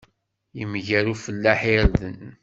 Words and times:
Yemger 0.57 1.05
ufellaḥ 1.13 1.59
irden. 1.75 2.19